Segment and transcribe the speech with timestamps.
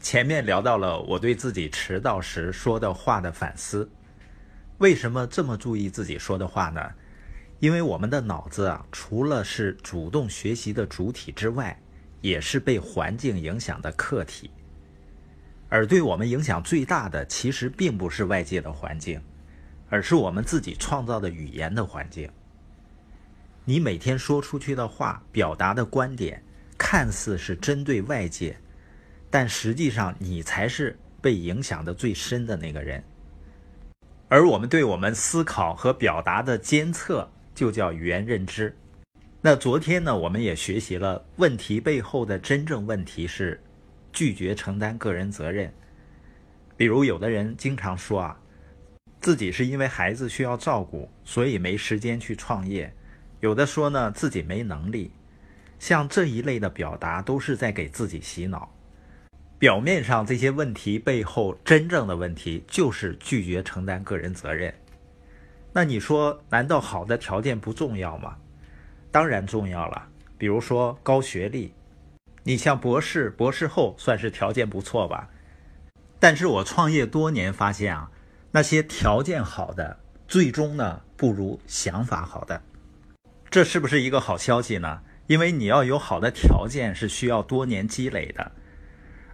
[0.00, 3.90] 前面聊到了我对自己迟到时说的话的反思，
[4.78, 6.80] 为什么这么注意自己说的话呢？
[7.58, 11.76] 因为我们的脑子啊，除了是主动学习的主体之外，
[12.20, 14.50] 也是被环境影响的客体。
[15.68, 19.20] 而对我们影响最大的，其实并不是外界的环境，
[19.90, 22.30] 而是我们自己创造的语言的环境。
[23.64, 26.42] 你每天说出去的话，表达的观点，
[26.78, 28.56] 看似是针对外界。
[29.30, 33.02] 但实际上，你才是被影响的最深的那个人。
[34.28, 38.76] 而我们对我们思考和表达的监测，就叫语言认知。
[39.40, 43.60] 那昨天呢，我们也学习了问题背后的真正问题是
[44.12, 45.72] 拒绝承担个人责任。
[46.76, 48.40] 比如，有的人经常说啊，
[49.20, 52.90] 自己是因为孩子需要照顾，所以没时间去创业；
[53.40, 55.12] 有的说呢，自己没能力。
[55.78, 58.74] 像这一类的表达，都是在给自己洗脑。
[59.58, 64.72] 表面上这些问题背后真正的问题就是拒绝承担个人责任。
[65.72, 68.36] 那你说，难道好的条件不重要吗？
[69.10, 70.08] 当然重要了。
[70.36, 71.72] 比如说高学历，
[72.44, 75.28] 你像博士、博士后算是条件不错吧？
[76.20, 78.12] 但是我创业多年发现啊，
[78.52, 82.62] 那些条件好的，最终呢不如想法好的。
[83.50, 85.00] 这是不是一个好消息呢？
[85.26, 88.52] 因为你要有好的条件是需要多年积累的。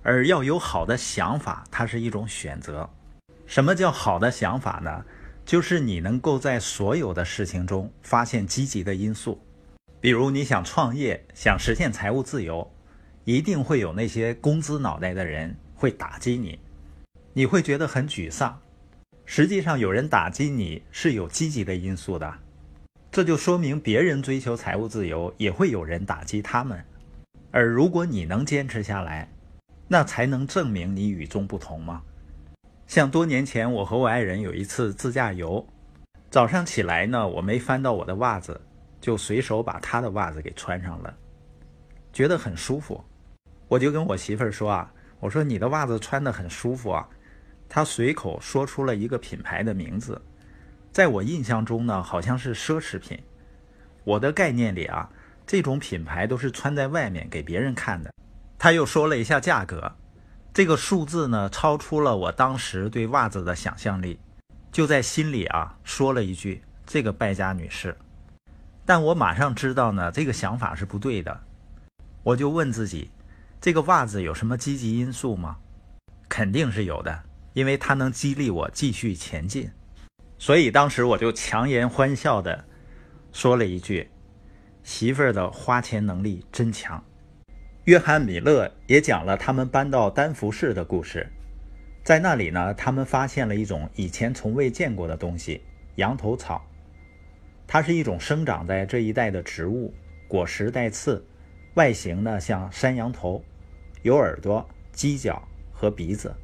[0.04, 2.88] 而要有好的想法，它是一种选择。
[3.46, 5.04] 什么叫好的想法呢？
[5.46, 9.40] 就是你能够在所有的事情中发现积极的因素。
[10.00, 12.70] 比如你想创业，想实现财务自由，
[13.24, 16.58] 一定会有那些工资脑袋的人会打击你，
[17.32, 18.60] 你会觉得很沮丧。
[19.24, 22.34] 实际上，有人打击你是有积极的因素的，
[23.10, 26.84] 这就说明别人追求财务自由也会有人打击他们。
[27.50, 29.30] 而如果你能坚持下来，
[29.86, 32.02] 那才能证明你与众不同吗？
[32.86, 35.66] 像多年前我和我爱人有一次自驾游，
[36.30, 38.60] 早上起来呢，我没翻到我的袜子，
[39.00, 41.14] 就随手把他的袜子给穿上了，
[42.12, 43.02] 觉得很舒服。
[43.68, 47.08] 我就跟我媳妇儿说啊，我说你的袜子穿得很舒服啊。
[47.68, 50.20] 她随口说出了一个品牌的名字，
[50.92, 53.18] 在我印象中呢，好像是奢侈品。
[54.04, 55.08] 我的概念里啊，
[55.46, 58.12] 这种品牌都是穿在外面给别人看的。
[58.58, 59.92] 他又说了一下价格，
[60.52, 64.18] 这个数字呢超出了我当时对袜子的想象力，
[64.72, 67.96] 就在心里啊说了一句：“这个败家女士。”
[68.86, 71.40] 但我马上知道呢，这个想法是不对的。
[72.22, 73.10] 我就问自己：
[73.60, 75.56] 这个袜子有什么积极因素吗？
[76.28, 77.22] 肯定是有的，
[77.52, 79.70] 因为它能激励我继续前进。
[80.38, 82.64] 所以当时我就强颜欢笑的
[83.32, 84.10] 说了一句
[84.82, 87.02] ：“媳妇儿的花钱能力真强。”
[87.84, 91.30] 约翰·米勒也讲了他们搬到丹佛市的故事，
[92.02, 95.60] 在那里呢，他们发现了一种以前从未见过的东西——
[95.96, 96.64] 羊头草。
[97.66, 99.92] 它是一种生长在这一带的植物，
[100.26, 101.22] 果实带刺，
[101.74, 103.44] 外形呢像山羊头，
[104.00, 106.34] 有耳朵、犄角和鼻子。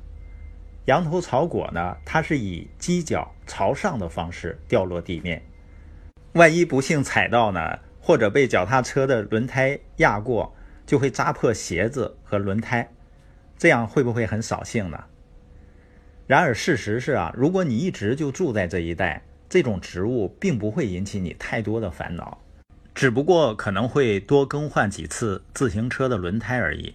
[0.85, 5.41] 羊头草果呢，它是以犄角朝上的方式掉落地面，
[6.35, 10.55] 万一不幸踩到呢，或者被脚踏车的轮胎压过。
[10.91, 12.91] 就会扎破鞋子和轮胎，
[13.57, 15.05] 这样会不会很扫兴呢？
[16.27, 22.37] 然而事实是啊，如果你一直就住在这一带，这种植物并不会引起你太多的烦恼，
[22.93, 26.93] 只不过可能会多更换几次自行车的轮胎而已。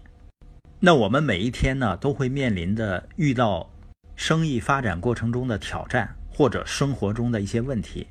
[0.81, 3.69] 那我们每一天呢，都会面临着遇到
[4.17, 8.07] 生意发展过程中的挑战，或者生活中的一些问题，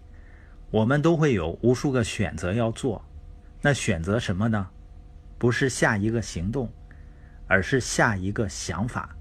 [0.71, 3.05] 我们都会有无数个选择要做。
[3.61, 4.69] 那选择什么呢？
[5.39, 6.71] 不是下一个行动，
[7.47, 9.17] 而是下一个想法。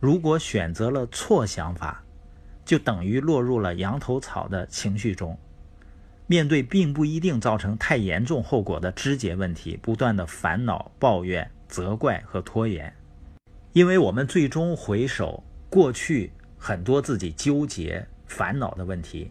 [0.00, 2.02] 如果选择了错想法，
[2.64, 5.38] 就等于落入了羊头草的情绪中。
[6.26, 12.92] 面对并不一定造成太严重后果的枝节问题，不断的烦恼、抱怨、责怪和拖延。
[13.72, 19.30] 因为我们最终回首过去很多自己纠结、烦恼的问题，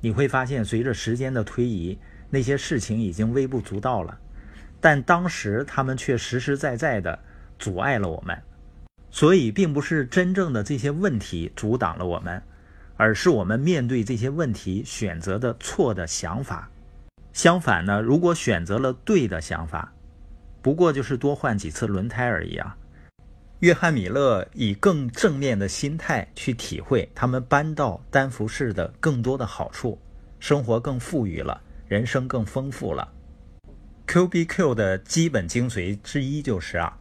[0.00, 1.98] 你会发现，随着时间的推移，
[2.28, 4.18] 那些事情已经微不足道了。
[4.84, 7.18] 但当时他们却实实在在的
[7.58, 8.38] 阻碍了我们，
[9.10, 12.42] 所以并不是真正的这些问题阻挡了我们，
[12.98, 16.68] 而是我们面对这些问题选择的错的想法。
[17.32, 19.90] 相反呢，如果选择了对的想法，
[20.60, 22.76] 不过就是多换几次轮胎而已啊。
[23.60, 29.98] 约翰·米勒以更正面的心态去体会他们搬到丹佛市的更多的好处，
[30.38, 31.58] 生活更富裕了，
[31.88, 33.13] 人生更丰富了。
[34.06, 36.98] Q B Q 的基本精髓之一就是啊，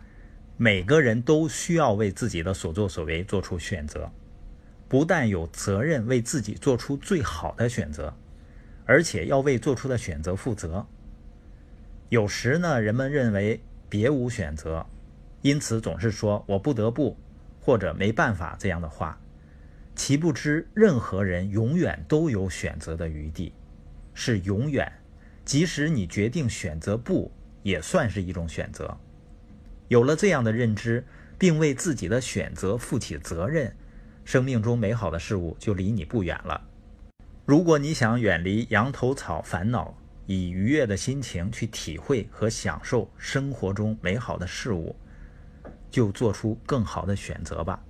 [0.58, 4.12] 每个人都需要为自己的所作所为做出选择，
[4.88, 8.16] 不但有责任为自己做出最好的选择，
[8.86, 10.88] 而且要为做出的选择负责。
[12.10, 14.86] 有时呢，人们认为别无选择，
[15.42, 17.18] 因此总是说“我不得不”
[17.60, 19.20] 或者“没办法”这样的话，
[19.94, 23.54] 其不知任何人永远都有选择的余地，
[24.14, 24.92] 是永远。
[25.46, 27.32] 即使你决定选择不，
[27.62, 28.98] 也算是一种选择。
[29.90, 31.06] 有了这样的认知，
[31.38, 33.76] 并为自己的选择负起责任，
[34.24, 36.70] 生命中美好的事物就离你不远了。
[37.46, 39.96] 如果你想远离羊头草烦恼，
[40.26, 44.96] 以愉悦的心情去体会和享受生活中美好的事物，
[45.92, 47.84] 就做出更好的选择吧。